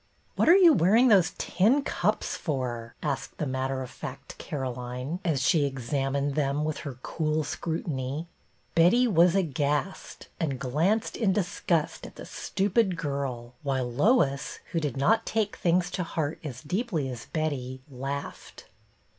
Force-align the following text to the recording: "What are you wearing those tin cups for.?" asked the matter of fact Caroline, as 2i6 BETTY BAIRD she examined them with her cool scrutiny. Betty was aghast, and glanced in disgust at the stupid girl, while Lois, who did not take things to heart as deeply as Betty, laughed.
"What 0.35 0.49
are 0.49 0.55
you 0.57 0.73
wearing 0.73 1.09
those 1.09 1.33
tin 1.37 1.83
cups 1.83 2.35
for.?" 2.35 2.95
asked 3.03 3.37
the 3.37 3.45
matter 3.45 3.83
of 3.83 3.91
fact 3.91 4.35
Caroline, 4.39 5.19
as 5.23 5.23
2i6 5.23 5.23
BETTY 5.23 5.23
BAIRD 5.23 5.39
she 5.41 5.65
examined 5.67 6.33
them 6.33 6.63
with 6.65 6.77
her 6.79 6.97
cool 7.03 7.43
scrutiny. 7.43 8.25
Betty 8.73 9.07
was 9.07 9.35
aghast, 9.35 10.27
and 10.39 10.59
glanced 10.59 11.15
in 11.15 11.33
disgust 11.33 12.07
at 12.07 12.15
the 12.15 12.25
stupid 12.25 12.97
girl, 12.97 13.53
while 13.61 13.91
Lois, 13.91 14.57
who 14.71 14.79
did 14.79 14.97
not 14.97 15.23
take 15.23 15.55
things 15.57 15.91
to 15.91 16.01
heart 16.01 16.39
as 16.43 16.63
deeply 16.63 17.07
as 17.07 17.27
Betty, 17.27 17.81
laughed. 17.87 18.65